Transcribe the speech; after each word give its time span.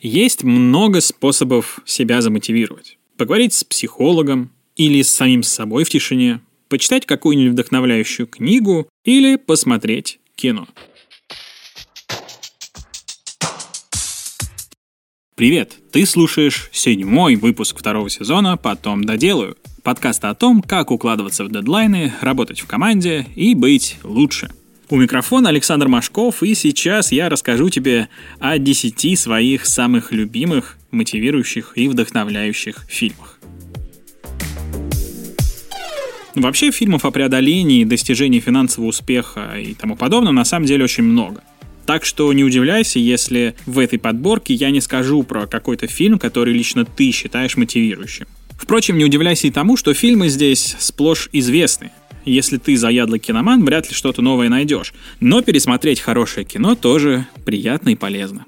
Есть 0.00 0.44
много 0.44 1.00
способов 1.00 1.80
себя 1.84 2.22
замотивировать. 2.22 2.98
Поговорить 3.16 3.52
с 3.52 3.64
психологом 3.64 4.50
или 4.76 5.02
с 5.02 5.10
самим 5.10 5.42
собой 5.42 5.82
в 5.82 5.90
тишине, 5.90 6.40
почитать 6.68 7.04
какую-нибудь 7.04 7.54
вдохновляющую 7.54 8.28
книгу 8.28 8.88
или 9.04 9.34
посмотреть 9.34 10.20
кино. 10.36 10.68
Привет! 15.34 15.76
Ты 15.90 16.06
слушаешь 16.06 16.68
седьмой 16.72 17.34
выпуск 17.34 17.76
второго 17.78 18.08
сезона 18.08 18.56
«Потом 18.56 19.02
доделаю». 19.02 19.56
Подкаста 19.82 20.30
о 20.30 20.34
том, 20.34 20.62
как 20.62 20.92
укладываться 20.92 21.44
в 21.44 21.50
дедлайны, 21.50 22.12
работать 22.20 22.60
в 22.60 22.66
команде 22.66 23.26
и 23.34 23.54
быть 23.54 23.96
лучше. 24.04 24.50
У 24.90 24.96
микрофона 24.96 25.50
Александр 25.50 25.86
Машков, 25.88 26.42
и 26.42 26.54
сейчас 26.54 27.12
я 27.12 27.28
расскажу 27.28 27.68
тебе 27.68 28.08
о 28.38 28.56
10 28.56 29.18
своих 29.18 29.66
самых 29.66 30.12
любимых, 30.12 30.78
мотивирующих 30.92 31.72
и 31.74 31.88
вдохновляющих 31.88 32.86
фильмах. 32.88 33.38
Вообще 36.34 36.70
фильмов 36.70 37.04
о 37.04 37.10
преодолении, 37.10 37.84
достижении 37.84 38.40
финансового 38.40 38.88
успеха 38.88 39.58
и 39.58 39.74
тому 39.74 39.94
подобное 39.94 40.32
на 40.32 40.46
самом 40.46 40.64
деле 40.64 40.84
очень 40.84 41.04
много. 41.04 41.42
Так 41.84 42.06
что 42.06 42.32
не 42.32 42.42
удивляйся, 42.42 42.98
если 42.98 43.54
в 43.66 43.78
этой 43.78 43.98
подборке 43.98 44.54
я 44.54 44.70
не 44.70 44.80
скажу 44.80 45.22
про 45.22 45.46
какой-то 45.46 45.86
фильм, 45.86 46.18
который 46.18 46.54
лично 46.54 46.86
ты 46.86 47.10
считаешь 47.10 47.58
мотивирующим. 47.58 48.26
Впрочем, 48.56 48.96
не 48.96 49.04
удивляйся 49.04 49.48
и 49.48 49.50
тому, 49.50 49.76
что 49.76 49.92
фильмы 49.92 50.28
здесь 50.28 50.76
сплошь 50.78 51.28
известны. 51.32 51.90
Если 52.28 52.58
ты 52.58 52.76
заядлый 52.76 53.18
киноман, 53.18 53.64
вряд 53.64 53.88
ли 53.88 53.94
что-то 53.94 54.22
новое 54.22 54.48
найдешь. 54.48 54.92
Но 55.20 55.40
пересмотреть 55.42 56.00
хорошее 56.00 56.44
кино 56.44 56.74
тоже 56.74 57.26
приятно 57.44 57.90
и 57.90 57.94
полезно. 57.96 58.44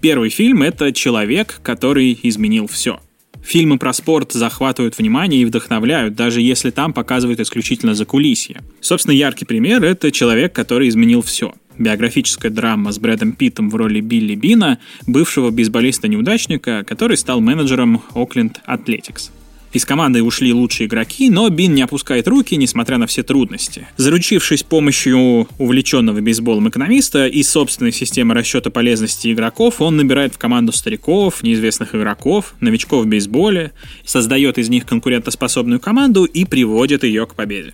Первый 0.00 0.30
фильм— 0.30 0.62
это 0.62 0.92
«Человек, 0.92 1.60
который 1.62 2.18
изменил 2.22 2.68
все». 2.68 3.00
Фильмы 3.42 3.78
про 3.78 3.92
спорт 3.92 4.32
захватывают 4.32 4.96
внимание 4.96 5.42
и 5.42 5.44
вдохновляют, 5.44 6.14
даже 6.14 6.40
если 6.40 6.70
там 6.70 6.92
показывают 6.92 7.40
исключительно 7.40 7.96
закулисье. 7.96 8.62
Собственно, 8.80 9.14
яркий 9.14 9.44
пример— 9.44 9.82
это 9.84 10.12
«Человек, 10.12 10.52
который 10.52 10.88
изменил 10.88 11.22
все» 11.22 11.52
биографическая 11.78 12.50
драма 12.50 12.92
с 12.92 12.98
Брэдом 12.98 13.32
Питтом 13.32 13.70
в 13.70 13.74
роли 13.74 14.00
Билли 14.00 14.34
Бина, 14.34 14.78
бывшего 15.06 15.50
бейсболиста-неудачника, 15.50 16.84
который 16.86 17.16
стал 17.16 17.40
менеджером 17.40 18.02
Окленд 18.14 18.60
Атлетикс. 18.66 19.32
Из 19.72 19.86
команды 19.86 20.22
ушли 20.22 20.52
лучшие 20.52 20.86
игроки, 20.86 21.30
но 21.30 21.48
Бин 21.48 21.74
не 21.74 21.82
опускает 21.82 22.28
руки, 22.28 22.56
несмотря 22.56 22.98
на 22.98 23.06
все 23.06 23.22
трудности. 23.22 23.88
Заручившись 23.96 24.62
помощью 24.62 25.48
увлеченного 25.58 26.20
бейсболом 26.20 26.68
экономиста 26.68 27.26
и 27.26 27.42
собственной 27.42 27.92
системы 27.92 28.34
расчета 28.34 28.68
полезности 28.68 29.32
игроков, 29.32 29.80
он 29.80 29.96
набирает 29.96 30.34
в 30.34 30.38
команду 30.38 30.72
стариков, 30.72 31.42
неизвестных 31.42 31.94
игроков, 31.94 32.54
новичков 32.60 33.04
в 33.04 33.08
бейсболе, 33.08 33.72
создает 34.04 34.58
из 34.58 34.68
них 34.68 34.84
конкурентоспособную 34.84 35.80
команду 35.80 36.24
и 36.24 36.44
приводит 36.44 37.04
ее 37.04 37.26
к 37.26 37.34
победе. 37.34 37.72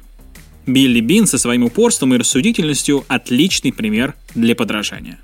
Билли 0.66 1.00
Бин 1.00 1.26
со 1.26 1.38
своим 1.38 1.64
упорством 1.64 2.14
и 2.14 2.19
рассудительностью 2.19 3.04
отличный 3.08 3.72
пример 3.72 4.14
для 4.36 4.54
подражания. 4.54 5.19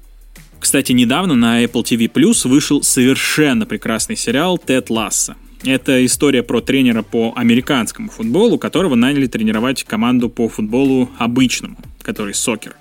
Кстати, 0.58 0.92
недавно 0.92 1.34
на 1.34 1.62
Apple 1.62 1.84
TV 1.84 2.11
Plus 2.11 2.48
вышел 2.48 2.83
совершенно 2.83 3.67
прекрасный 3.67 4.17
сериал 4.17 4.58
«Тед 4.58 4.91
Ласса». 4.91 5.36
Это 5.65 6.05
история 6.05 6.43
про 6.43 6.61
тренера 6.61 7.03
по 7.03 7.33
американскому 7.34 8.11
футболу, 8.11 8.59
которого 8.59 8.95
наняли 8.97 9.27
тренировать 9.27 9.83
команду 9.84 10.29
по 10.29 10.48
футболу 10.48 11.11
обычному, 11.19 11.77
который 12.03 12.34
сокер. 12.34 12.77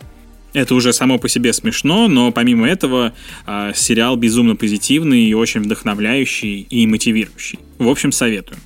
Это 0.52 0.76
уже 0.76 0.94
само 0.94 1.17
по 1.17 1.30
себе 1.30 1.52
смешно, 1.54 2.08
но 2.08 2.31
помимо 2.31 2.67
этого 2.67 3.14
э, 3.48 3.72
сериал 3.73 4.17
безумно 4.17 4.56
позитивный 4.56 5.23
и 5.23 5.34
очень 5.34 5.61
вдохновляющий 5.61 6.61
и 6.61 6.86
мотивирующий. 6.86 7.59
В 7.80 7.88
общем, 7.88 8.11
советую. 8.11 8.59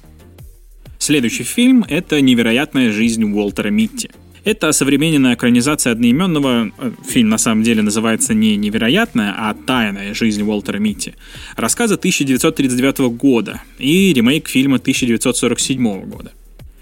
Следующий 1.00 1.44
фильм— 1.44 1.86
это 1.90 2.20
«Невероятная 2.20 2.92
жизнь 2.92 3.24
Уолтера 3.24 3.70
Митти». 3.70 4.10
Это 4.48 4.72
современная 4.72 5.36
экранизация 5.36 5.92
одноименного... 5.92 6.72
Э, 6.78 6.92
фильм 7.06 7.28
на 7.28 7.38
самом 7.38 7.64
деле 7.64 7.82
называется 7.82 8.34
не 8.34 8.56
«Невероятная», 8.56 9.36
а 9.38 9.54
«Тайная 9.54 10.14
жизнь 10.14 10.42
Уолтера 10.42 10.78
Митти». 10.78 11.16
Рассказа 11.58 11.96
1939 11.96 13.00
года 13.18 13.62
и 13.78 14.14
ремейк 14.14 14.48
фильма 14.48 14.78
1947 14.78 16.06
года. 16.06 16.32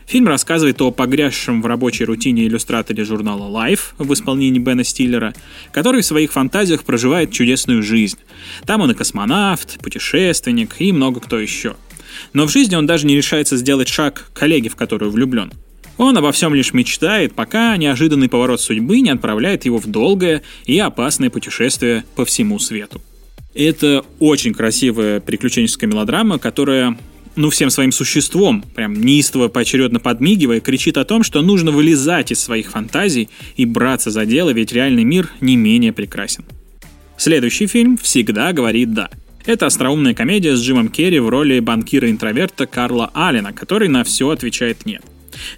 Фильм 0.05 0.27
рассказывает 0.27 0.79
о 0.83 0.91
погрязшем 0.91 1.63
в 1.63 1.65
рабочей 1.65 2.05
рутине 2.05 2.45
иллюстраторе 2.45 3.03
журнала 3.03 3.49
Life 3.49 3.95
в 3.97 4.13
исполнении 4.13 4.59
Бена 4.59 4.83
Стиллера, 4.83 5.33
который 5.71 6.03
в 6.03 6.05
своих 6.05 6.33
фантазиях 6.33 6.83
проживает 6.83 7.31
чудесную 7.31 7.81
жизнь. 7.81 8.19
Там 8.67 8.81
он 8.81 8.91
и 8.91 8.93
космонавт, 8.93 9.79
путешественник 9.81 10.75
и 10.77 10.91
много 10.91 11.19
кто 11.19 11.39
еще. 11.39 11.77
Но 12.31 12.45
в 12.45 12.51
жизни 12.51 12.75
он 12.75 12.85
даже 12.85 13.07
не 13.07 13.15
решается 13.15 13.57
сделать 13.57 13.87
шаг 13.87 14.29
к 14.31 14.37
коллеге, 14.37 14.69
в 14.69 14.75
которую 14.75 15.09
влюблен. 15.09 15.51
Он 15.97 16.17
обо 16.17 16.31
всем 16.31 16.53
лишь 16.53 16.73
мечтает, 16.73 17.33
пока 17.33 17.77
неожиданный 17.77 18.27
поворот 18.27 18.59
судьбы 18.59 18.99
не 18.99 19.09
отправляет 19.09 19.65
его 19.65 19.77
в 19.77 19.87
долгое 19.87 20.41
и 20.65 20.77
опасное 20.77 21.29
путешествие 21.29 22.03
по 22.15 22.25
всему 22.25 22.59
свету. 22.59 23.01
Это 23.53 24.03
очень 24.19 24.53
красивая 24.53 25.21
приключенческая 25.21 25.89
мелодрама, 25.89 26.37
которая 26.37 26.97
ну, 27.37 27.49
всем 27.49 27.69
своим 27.69 27.91
существом, 27.91 28.61
прям 28.61 28.93
неистово 28.93 29.47
поочередно 29.47 29.99
подмигивая, 29.99 30.59
кричит 30.59 30.97
о 30.97 31.05
том, 31.05 31.23
что 31.23 31.41
нужно 31.41 31.71
вылезать 31.71 32.31
из 32.31 32.39
своих 32.39 32.71
фантазий 32.71 33.29
и 33.55 33.65
браться 33.65 34.11
за 34.11 34.25
дело, 34.25 34.51
ведь 34.51 34.73
реальный 34.73 35.03
мир 35.03 35.29
не 35.39 35.55
менее 35.55 35.93
прекрасен. 35.93 36.45
Следующий 37.17 37.67
фильм 37.67 37.97
всегда 37.97 38.51
говорит 38.51 38.93
«да». 38.93 39.09
Это 39.45 39.67
остроумная 39.67 40.13
комедия 40.13 40.55
с 40.55 40.61
Джимом 40.61 40.89
Керри 40.89 41.19
в 41.19 41.29
роли 41.29 41.59
банкира-интроверта 41.59 42.65
Карла 42.65 43.11
Аллена, 43.13 43.53
который 43.53 43.87
на 43.87 44.03
все 44.03 44.29
отвечает 44.29 44.85
«нет». 44.85 45.03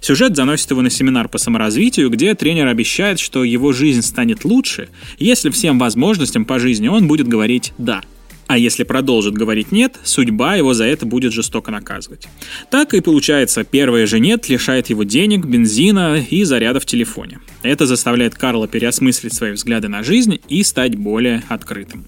Сюжет 0.00 0.36
заносит 0.36 0.70
его 0.70 0.82
на 0.82 0.90
семинар 0.90 1.28
по 1.28 1.38
саморазвитию, 1.38 2.10
где 2.10 2.34
тренер 2.34 2.66
обещает, 2.66 3.18
что 3.18 3.44
его 3.44 3.72
жизнь 3.72 4.02
станет 4.02 4.44
лучше, 4.44 4.88
если 5.18 5.50
всем 5.50 5.78
возможностям 5.78 6.44
по 6.44 6.58
жизни 6.58 6.88
он 6.88 7.08
будет 7.08 7.28
говорить 7.28 7.72
«да». 7.78 8.02
А 8.46 8.56
если 8.56 8.82
продолжит 8.82 9.34
говорить 9.34 9.72
«нет», 9.72 9.98
судьба 10.04 10.56
его 10.56 10.72
за 10.72 10.84
это 10.84 11.04
будет 11.04 11.34
жестоко 11.34 11.70
наказывать. 11.70 12.28
Так 12.70 12.94
и 12.94 13.00
получается, 13.00 13.62
первое 13.62 14.06
же 14.06 14.20
«нет» 14.20 14.48
лишает 14.48 14.88
его 14.88 15.02
денег, 15.02 15.44
бензина 15.44 16.18
и 16.18 16.44
заряда 16.44 16.80
в 16.80 16.86
телефоне. 16.86 17.40
Это 17.62 17.84
заставляет 17.84 18.36
Карла 18.36 18.66
переосмыслить 18.66 19.34
свои 19.34 19.52
взгляды 19.52 19.88
на 19.88 20.02
жизнь 20.02 20.40
и 20.48 20.62
стать 20.62 20.96
более 20.96 21.42
открытым. 21.50 22.06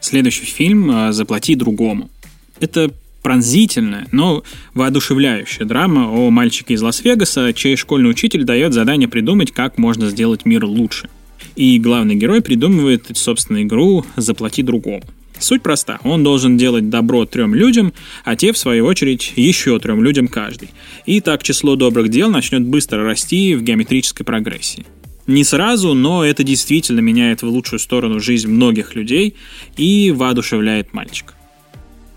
Следующий 0.00 0.46
фильм 0.46 1.12
«Заплати 1.12 1.54
другому». 1.54 2.10
Это 2.58 2.90
пронзительная, 3.26 4.06
но 4.12 4.44
воодушевляющая 4.74 5.66
драма 5.66 6.08
о 6.08 6.30
мальчике 6.30 6.74
из 6.74 6.82
Лас-Вегаса, 6.82 7.52
чей 7.52 7.74
школьный 7.74 8.08
учитель 8.08 8.44
дает 8.44 8.72
задание 8.72 9.08
придумать, 9.08 9.50
как 9.50 9.78
можно 9.78 10.10
сделать 10.10 10.44
мир 10.44 10.64
лучше. 10.64 11.08
И 11.56 11.80
главный 11.80 12.14
герой 12.14 12.40
придумывает, 12.40 13.10
собственно, 13.14 13.64
игру 13.64 14.06
«Заплати 14.14 14.62
другому». 14.62 15.02
Суть 15.40 15.60
проста. 15.60 15.98
Он 16.04 16.22
должен 16.22 16.56
делать 16.56 16.88
добро 16.88 17.26
трем 17.26 17.52
людям, 17.52 17.92
а 18.24 18.36
те, 18.36 18.52
в 18.52 18.58
свою 18.58 18.86
очередь, 18.86 19.32
еще 19.34 19.76
трем 19.80 20.04
людям 20.04 20.28
каждый. 20.28 20.68
И 21.04 21.20
так 21.20 21.42
число 21.42 21.74
добрых 21.74 22.10
дел 22.10 22.30
начнет 22.30 22.62
быстро 22.62 23.02
расти 23.04 23.56
в 23.56 23.62
геометрической 23.64 24.24
прогрессии. 24.24 24.86
Не 25.26 25.42
сразу, 25.42 25.94
но 25.94 26.24
это 26.24 26.44
действительно 26.44 27.00
меняет 27.00 27.42
в 27.42 27.48
лучшую 27.48 27.80
сторону 27.80 28.20
жизнь 28.20 28.48
многих 28.48 28.94
людей 28.94 29.34
и 29.76 30.12
воодушевляет 30.12 30.94
мальчика. 30.94 31.35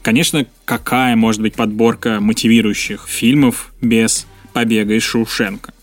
Конечно, 0.01 0.45
какая 0.65 1.15
может 1.15 1.41
быть 1.41 1.55
подборка 1.55 2.19
мотивирующих 2.19 3.07
фильмов 3.07 3.73
без 3.81 4.25
побега 4.53 4.95
из 4.95 5.03
Шоушенка? 5.03 5.73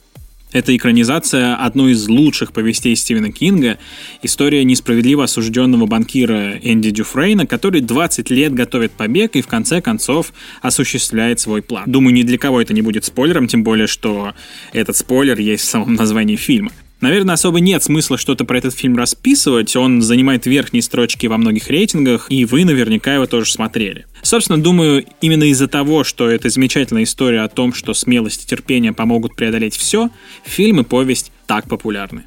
Это 0.53 0.75
экранизация 0.75 1.55
одной 1.55 1.93
из 1.93 2.09
лучших 2.09 2.53
повестей 2.53 2.97
Стивена 2.97 3.31
Кинга, 3.31 3.79
история 4.23 4.65
несправедливо 4.65 5.25
осужденного 5.25 5.85
банкира 5.87 6.57
Энди 6.63 6.91
Дюфрейна, 6.91 7.47
который 7.47 7.83
20 7.83 8.31
лет 8.31 8.55
готовит 8.55 8.93
побег 8.93 9.37
и 9.37 9.43
в 9.43 9.49
конце 9.49 9.83
концов 9.83 10.33
осуществляет 10.63 11.41
свой 11.41 11.61
план. 11.61 11.85
Думаю, 11.87 12.15
ни 12.15 12.23
для 12.23 12.39
кого 12.39 12.63
это 12.63 12.73
не 12.73 12.81
будет 12.81 13.05
спойлером, 13.05 13.49
тем 13.49 13.65
более, 13.65 13.87
что 13.87 14.35
этот 14.73 14.97
спойлер 14.97 15.39
есть 15.39 15.65
в 15.65 15.69
самом 15.69 15.95
названии 15.95 16.37
фильма. 16.37 16.71
Наверное, 17.01 17.35
особо 17.35 17.61
нет 17.61 17.83
смысла 17.83 18.17
что-то 18.17 18.45
про 18.45 18.57
этот 18.59 18.75
фильм 18.75 18.97
расписывать. 18.97 19.77
Он 19.77 20.01
занимает 20.01 20.47
верхние 20.47 20.83
строчки 20.83 21.27
во 21.27 21.37
многих 21.37 21.69
рейтингах, 21.69 22.27
и 22.31 22.45
вы 22.47 22.65
наверняка 22.65 23.15
его 23.15 23.27
тоже 23.27 23.53
смотрели. 23.53 24.07
Собственно, 24.23 24.63
думаю, 24.63 25.05
именно 25.21 25.45
из-за 25.45 25.69
того, 25.69 26.05
что 26.05 26.31
это 26.31 26.49
замечательная 26.49 27.03
история 27.03 27.43
о 27.43 27.49
том, 27.49 27.75
что 27.75 27.93
смелость 27.93 28.45
и 28.45 28.47
терпение 28.47 28.93
помогут 28.93 29.37
преодолеть 29.37 29.77
все, 29.77 30.09
фильм 30.45 30.81
и 30.81 30.85
повесть 30.85 31.33
так 31.47 31.69
популярны. 31.69 32.25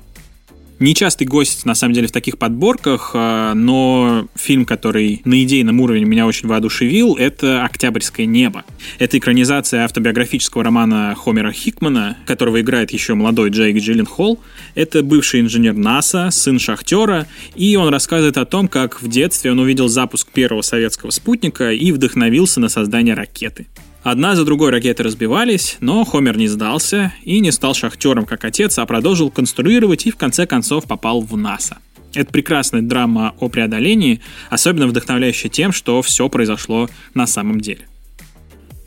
Нечастый 0.79 1.27
гость, 1.27 1.65
на 1.65 1.75
самом 1.75 1.93
деле, 1.93 2.07
в 2.07 2.11
таких 2.13 2.37
подборках, 2.37 3.11
а, 3.13 3.53
но 3.53 4.27
фильм, 4.35 4.63
который 4.63 5.21
на 5.25 5.43
идейном 5.43 5.81
уровне 5.81 6.05
меня 6.05 6.25
очень 6.25 6.47
воодушевил, 6.47 7.15
это 7.15 7.65
«Октябрьское 7.65 8.25
небо». 8.25 8.63
Это 8.97 9.17
экранизация 9.17 9.83
автобиографического 9.83 10.63
романа 10.63 11.13
Хомера 11.17 11.51
Хикмана, 11.51 12.17
которого 12.25 12.61
играет 12.61 12.91
еще 12.91 13.13
молодой 13.13 13.49
Джейк 13.49 13.77
Джилленхол. 13.77 14.39
Это 14.73 15.03
бывший 15.03 15.41
инженер 15.41 15.73
НАСА, 15.73 16.29
сын 16.31 16.59
шахтера, 16.59 17.27
и 17.55 17.75
он 17.75 17.89
рассказывает 17.89 18.37
о 18.37 18.45
том, 18.45 18.69
как 18.69 19.01
в 19.01 19.09
детстве 19.09 19.51
он 19.51 19.59
увидел 19.59 19.89
запуск 19.89 20.29
первого 20.29 20.61
советского 20.61 21.09
спутника 21.09 21.71
и 21.71 21.91
вдохновился 21.91 22.61
на 22.61 22.69
создание 22.69 23.15
ракеты. 23.15 23.67
Одна 24.01 24.35
за 24.35 24.45
другой 24.45 24.69
ракеты 24.69 25.03
разбивались, 25.03 25.77
но 25.81 26.05
Хомер 26.05 26.37
не 26.37 26.47
сдался 26.47 27.13
и 27.23 27.41
не 27.41 27.51
стал 27.51 27.73
шахтером, 27.73 28.25
как 28.25 28.45
отец, 28.45 28.77
а 28.79 28.85
продолжил 28.85 29.29
конструировать 29.29 30.05
и 30.05 30.11
в 30.11 30.15
конце 30.15 30.45
концов 30.45 30.85
попал 30.85 31.21
в 31.21 31.35
НАСА. 31.35 31.79
Это 32.13 32.31
прекрасная 32.31 32.81
драма 32.81 33.35
о 33.39 33.49
преодолении, 33.49 34.21
особенно 34.49 34.87
вдохновляющая 34.87 35.49
тем, 35.49 35.73
что 35.73 36.01
все 36.01 36.29
произошло 36.29 36.89
на 37.13 37.27
самом 37.27 37.59
деле. 37.59 37.87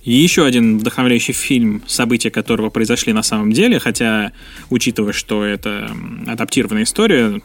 И 0.02 0.12
еще 0.12 0.44
один 0.44 0.78
вдохновляющий 0.78 1.34
фильм, 1.34 1.82
события 1.86 2.30
которого 2.30 2.70
произошли 2.70 3.12
на 3.12 3.22
самом 3.22 3.52
деле, 3.52 3.78
хотя, 3.78 4.32
учитывая, 4.68 5.12
что 5.12 5.44
это 5.44 5.94
адаптированная 6.26 6.82
история, 6.82 7.40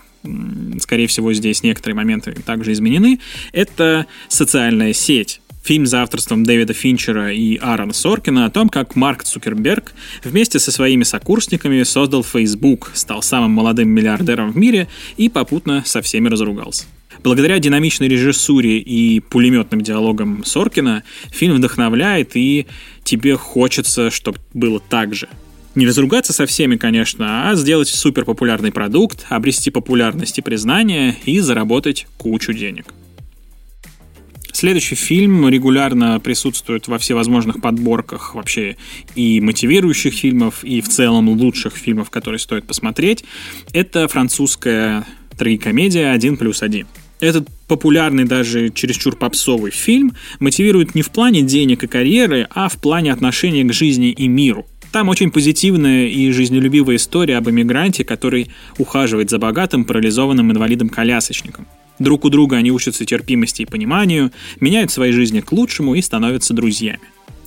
скорее 0.79 1.05
всего, 1.05 1.33
здесь 1.33 1.61
некоторые 1.61 1.95
моменты 1.95 2.31
также 2.31 2.71
изменены, 2.71 3.19
это 3.51 4.07
«Социальная 4.27 4.93
сеть», 4.93 5.41
Фильм 5.67 5.85
за 5.85 6.01
авторством 6.01 6.45
Дэвида 6.45 6.71
Финчера 6.71 7.33
и 7.33 7.57
Аарона 7.57 7.91
Соркина 7.91 8.45
о 8.45 8.49
том, 8.49 8.69
как 8.69 8.95
Марк 8.95 9.25
Цукерберг 9.25 9.91
вместе 10.23 10.59
со 10.59 10.71
своими 10.71 11.03
сокурсниками 11.03 11.83
создал 11.83 12.23
Facebook, 12.23 12.91
стал 12.93 13.21
самым 13.21 13.51
молодым 13.51 13.89
миллиардером 13.89 14.53
в 14.53 14.55
мире 14.55 14.87
и 15.17 15.27
попутно 15.27 15.83
со 15.85 16.01
всеми 16.01 16.29
разругался. 16.29 16.85
Благодаря 17.21 17.59
динамичной 17.59 18.07
режиссуре 18.07 18.77
и 18.77 19.19
пулеметным 19.19 19.81
диалогам 19.81 20.45
Соркина 20.45 21.03
фильм 21.31 21.57
вдохновляет, 21.57 22.37
и 22.37 22.65
тебе 23.03 23.35
хочется, 23.35 24.09
чтобы 24.09 24.37
было 24.53 24.79
так 24.79 25.13
же. 25.15 25.27
Не 25.75 25.85
разругаться 25.85 26.31
со 26.31 26.45
всеми, 26.45 26.77
конечно, 26.77 27.49
а 27.49 27.55
сделать 27.55 27.89
супер 27.89 28.23
популярный 28.23 28.71
продукт, 28.71 29.25
обрести 29.27 29.69
популярность 29.69 30.37
и 30.37 30.41
признание 30.41 31.17
и 31.25 31.41
заработать 31.41 32.07
кучу 32.17 32.53
денег. 32.53 32.93
Следующий 34.51 34.95
фильм 34.95 35.47
регулярно 35.47 36.19
присутствует 36.19 36.87
во 36.87 36.97
всевозможных 36.97 37.61
подборках 37.61 38.35
вообще 38.35 38.77
и 39.15 39.39
мотивирующих 39.39 40.13
фильмов, 40.13 40.63
и 40.63 40.81
в 40.81 40.89
целом 40.89 41.29
лучших 41.29 41.75
фильмов, 41.75 42.09
которые 42.09 42.39
стоит 42.39 42.65
посмотреть. 42.65 43.23
Это 43.73 44.07
французская 44.07 45.05
трагикомедия 45.37 46.11
«Один 46.11 46.37
плюс 46.37 46.63
один». 46.63 46.87
Этот 47.19 47.47
популярный 47.67 48.25
даже 48.25 48.69
чересчур 48.69 49.15
попсовый 49.15 49.71
фильм 49.71 50.13
мотивирует 50.39 50.93
не 50.93 51.01
в 51.01 51.09
плане 51.09 51.41
денег 51.41 51.83
и 51.83 51.87
карьеры, 51.87 52.47
а 52.51 52.69
в 52.69 52.77
плане 52.77 53.11
отношения 53.11 53.63
к 53.63 53.73
жизни 53.73 54.11
и 54.11 54.27
миру. 54.27 54.67
Там 54.91 55.09
очень 55.09 55.31
позитивная 55.31 56.07
и 56.07 56.31
жизнелюбивая 56.31 56.95
история 56.95 57.37
об 57.37 57.49
эмигранте, 57.49 58.03
который 58.03 58.49
ухаживает 58.77 59.29
за 59.29 59.37
богатым 59.37 59.83
парализованным 59.83 60.51
инвалидом-колясочником. 60.51 61.67
Друг 61.99 62.25
у 62.25 62.29
друга 62.29 62.57
они 62.57 62.71
учатся 62.71 63.05
терпимости 63.05 63.63
и 63.63 63.65
пониманию, 63.65 64.31
меняют 64.59 64.91
свои 64.91 65.11
жизни 65.11 65.41
к 65.41 65.51
лучшему 65.51 65.95
и 65.95 66.01
становятся 66.01 66.53
друзьями. 66.53 66.99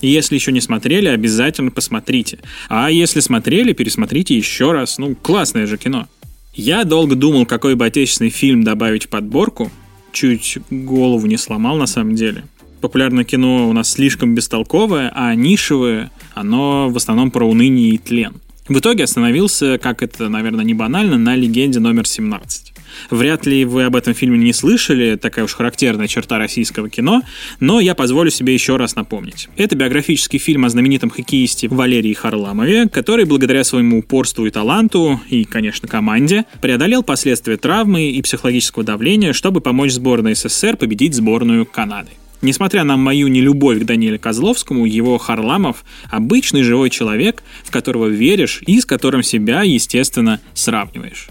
если 0.02 0.34
еще 0.34 0.50
не 0.50 0.60
смотрели, 0.60 1.08
обязательно 1.08 1.70
посмотрите. 1.70 2.38
А 2.68 2.90
если 2.90 3.20
смотрели, 3.20 3.72
пересмотрите 3.74 4.36
еще 4.36 4.72
раз. 4.72 4.98
Ну, 4.98 5.14
классное 5.14 5.66
же 5.66 5.76
кино. 5.76 6.08
Я 6.54 6.84
долго 6.84 7.14
думал, 7.14 7.46
какой 7.46 7.74
бы 7.74 7.84
отечественный 7.84 8.30
фильм 8.30 8.64
добавить 8.64 9.04
в 9.04 9.08
подборку. 9.08 9.70
Чуть 10.12 10.58
голову 10.70 11.26
не 11.26 11.36
сломал 11.36 11.76
на 11.76 11.86
самом 11.86 12.16
деле. 12.16 12.44
Популярное 12.80 13.24
кино 13.24 13.68
у 13.68 13.72
нас 13.72 13.92
слишком 13.92 14.34
бестолковое, 14.34 15.12
а 15.14 15.34
нишевое, 15.34 16.10
оно 16.34 16.88
в 16.88 16.96
основном 16.96 17.30
про 17.30 17.46
уныние 17.46 17.90
и 17.90 17.98
тлен. 17.98 18.40
В 18.68 18.78
итоге 18.78 19.04
остановился, 19.04 19.78
как 19.78 20.02
это, 20.02 20.28
наверное, 20.28 20.64
не 20.64 20.74
банально, 20.74 21.18
на 21.18 21.36
легенде 21.36 21.78
номер 21.78 22.06
17. 22.06 22.72
Вряд 23.10 23.46
ли 23.46 23.64
вы 23.64 23.84
об 23.84 23.96
этом 23.96 24.14
фильме 24.14 24.38
не 24.38 24.52
слышали, 24.52 25.16
такая 25.16 25.44
уж 25.44 25.54
характерная 25.54 26.08
черта 26.08 26.38
российского 26.38 26.88
кино, 26.88 27.22
но 27.60 27.80
я 27.80 27.94
позволю 27.94 28.30
себе 28.30 28.54
еще 28.54 28.76
раз 28.76 28.96
напомнить. 28.96 29.48
Это 29.56 29.76
биографический 29.76 30.38
фильм 30.38 30.64
о 30.64 30.68
знаменитом 30.68 31.10
хоккеисте 31.10 31.68
Валерии 31.68 32.12
Харламове, 32.12 32.88
который 32.88 33.24
благодаря 33.24 33.64
своему 33.64 33.98
упорству 33.98 34.46
и 34.46 34.50
таланту, 34.50 35.20
и, 35.28 35.44
конечно, 35.44 35.88
команде, 35.88 36.44
преодолел 36.60 37.02
последствия 37.02 37.56
травмы 37.56 38.10
и 38.10 38.22
психологического 38.22 38.84
давления, 38.84 39.32
чтобы 39.32 39.60
помочь 39.60 39.92
сборной 39.92 40.34
СССР 40.34 40.76
победить 40.76 41.14
сборную 41.14 41.66
Канады. 41.66 42.10
Несмотря 42.42 42.84
на 42.84 42.96
мою 42.96 43.28
нелюбовь 43.28 43.80
к 43.80 43.84
Даниэлю 43.84 44.18
Козловскому, 44.18 44.86
его 44.86 45.18
Харламов– 45.18 45.84
обычный 46.10 46.62
живой 46.62 46.88
человек, 46.88 47.42
в 47.64 47.70
которого 47.70 48.06
веришь 48.06 48.62
и 48.66 48.80
с 48.80 48.86
которым 48.86 49.22
себя, 49.22 49.62
естественно, 49.62 50.40
сравниваешь. 50.54 51.28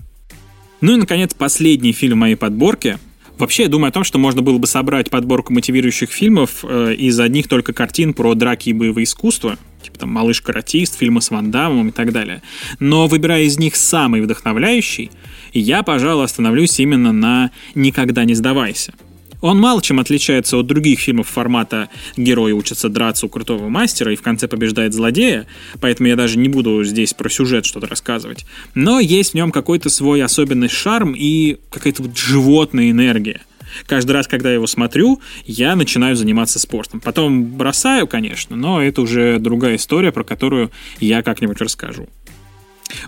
Ну 0.82 0.94
и, 0.94 0.98
наконец, 0.98 1.34
последний 1.34 1.92
фильм 1.92 2.20
моей 2.20 2.36
подборке. 2.36 3.00
Вообще, 3.38 3.64
я 3.64 3.70
думаю 3.70 3.90
о 3.90 3.92
том, 3.92 4.04
что 4.04 4.18
можно 4.20 4.42
было 4.42 4.58
бы 4.58 4.68
собрать 4.68 5.10
подборку 5.10 5.54
мотивирующих 5.54 6.12
фильмов 6.12 6.64
э, 6.64 6.94
из 6.96 7.18
одних 7.20 7.48
только 7.48 7.72
картин 7.72 8.14
про 8.14 8.34
драки 8.34 8.70
и 8.70 8.74
боевые 8.74 9.06
искусства, 9.06 9.58
типа 9.82 10.00
там 10.00 10.10
«Малыш-каратист», 10.10 10.98
фильмы 10.98 11.22
с 11.22 11.30
Ван 11.32 11.50
Дамом 11.50 11.88
и 11.90 11.92
так 11.92 12.12
далее. 12.12 12.42
Но 12.80 13.08
выбирая 13.08 13.44
из 13.44 13.58
них 13.58 13.78
самый 13.78 14.22
вдохновляющий, 14.22 15.10
я, 15.54 15.84
пожалуй, 15.84 16.26
остановлюсь 16.26 16.80
именно 16.80 17.14
на 17.14 17.52
«Никогда 17.76 18.26
не 18.26 18.34
сдавайся». 18.34 18.94
Он 19.42 19.60
мало 19.60 19.82
чем 19.82 20.00
отличается 20.00 20.58
от 20.58 20.68
других 20.68 21.00
фильмов 21.00 21.28
формата 21.28 21.90
«Герои 22.18 22.52
учатся 22.52 22.90
драться 22.90 23.26
у 23.26 23.30
крутого 23.30 23.70
мастера 23.70 24.12
и 24.12 24.16
в 24.16 24.22
конце 24.22 24.48
побеждает 24.48 24.94
злодея», 24.94 25.48
поэтому 25.80 26.10
я 26.10 26.16
даже 26.16 26.38
не 26.38 26.50
буду 26.50 26.84
здесь 26.84 27.14
про 27.14 27.30
сюжет 27.30 27.66
что-то 27.66 27.88
рассказывать. 27.88 28.46
Но 28.76 29.00
есть 29.00 29.32
в 29.32 29.36
нем 29.36 29.52
какой-то 29.52 29.90
свой 29.90 30.22
особенный 30.22 30.70
шарм 30.70 31.14
и 31.16 31.58
какая-то 31.70 32.04
вот 32.04 32.18
животная 32.18 32.92
энергия. 32.92 33.42
Каждый 33.86 34.12
раз, 34.12 34.28
когда 34.28 34.50
я 34.50 34.56
его 34.56 34.68
смотрю, 34.68 35.22
я 35.46 35.76
начинаю 35.76 36.16
заниматься 36.16 36.60
спортом. 36.60 37.00
Потом 37.00 37.46
бросаю, 37.46 38.08
конечно, 38.08 38.56
но 38.56 38.82
это 38.82 39.02
уже 39.02 39.40
другая 39.40 39.76
история, 39.76 40.12
про 40.12 40.24
которую 40.24 40.72
я 41.00 41.22
как-нибудь 41.22 41.62
расскажу. 41.62 42.08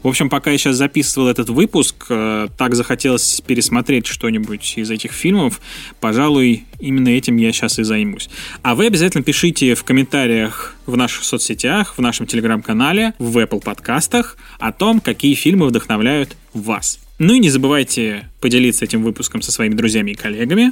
В 0.03 0.07
общем, 0.07 0.29
пока 0.29 0.51
я 0.51 0.57
сейчас 0.57 0.75
записывал 0.75 1.27
этот 1.27 1.49
выпуск, 1.49 2.05
э, 2.09 2.47
так 2.57 2.75
захотелось 2.75 3.41
пересмотреть 3.45 4.07
что-нибудь 4.07 4.73
из 4.77 4.91
этих 4.91 5.11
фильмов. 5.11 5.59
Пожалуй, 5.99 6.65
именно 6.79 7.09
этим 7.09 7.37
я 7.37 7.51
сейчас 7.51 7.79
и 7.79 7.83
займусь. 7.83 8.29
А 8.61 8.75
вы 8.75 8.87
обязательно 8.87 9.23
пишите 9.23 9.75
в 9.75 9.83
комментариях 9.83 10.75
в 10.85 10.95
наших 10.97 11.23
соцсетях, 11.23 11.95
в 11.97 12.01
нашем 12.01 12.25
телеграм-канале, 12.25 13.13
в 13.19 13.37
Apple 13.37 13.63
подкастах 13.63 14.37
о 14.59 14.71
том, 14.71 14.99
какие 14.99 15.33
фильмы 15.33 15.67
вдохновляют 15.67 16.35
вас. 16.53 16.99
Ну 17.23 17.35
и 17.35 17.39
не 17.39 17.51
забывайте 17.51 18.27
поделиться 18.39 18.83
этим 18.83 19.03
выпуском 19.03 19.43
со 19.43 19.51
своими 19.51 19.75
друзьями 19.75 20.09
и 20.09 20.15
коллегами 20.15 20.71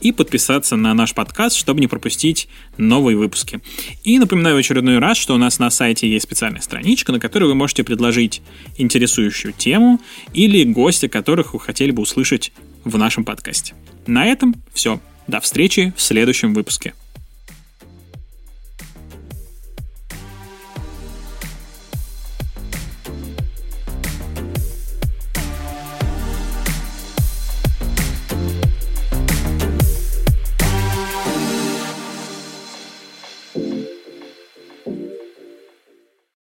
и 0.00 0.12
подписаться 0.12 0.76
на 0.76 0.94
наш 0.94 1.12
подкаст, 1.12 1.56
чтобы 1.56 1.82
не 1.82 1.88
пропустить 1.88 2.48
новые 2.78 3.18
выпуски. 3.18 3.60
И 4.02 4.18
напоминаю 4.18 4.56
в 4.56 4.58
очередной 4.60 4.98
раз, 4.98 5.18
что 5.18 5.34
у 5.34 5.36
нас 5.36 5.58
на 5.58 5.68
сайте 5.68 6.08
есть 6.08 6.24
специальная 6.24 6.62
страничка, 6.62 7.12
на 7.12 7.20
которой 7.20 7.44
вы 7.44 7.54
можете 7.54 7.84
предложить 7.84 8.40
интересующую 8.78 9.52
тему 9.52 10.00
или 10.32 10.64
гостя, 10.64 11.10
которых 11.10 11.52
вы 11.52 11.60
хотели 11.60 11.90
бы 11.90 12.00
услышать 12.00 12.54
в 12.82 12.96
нашем 12.96 13.26
подкасте. 13.26 13.74
На 14.06 14.24
этом 14.24 14.54
все. 14.72 15.02
До 15.26 15.38
встречи 15.40 15.92
в 15.98 16.00
следующем 16.00 16.54
выпуске. 16.54 16.94